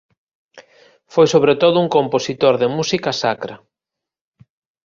[1.13, 3.55] Foi sobre todo un compositor de música sacra.